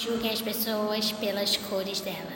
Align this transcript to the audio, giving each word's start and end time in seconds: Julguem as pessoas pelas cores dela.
Julguem 0.00 0.30
as 0.30 0.40
pessoas 0.40 1.12
pelas 1.12 1.58
cores 1.58 2.00
dela. 2.00 2.32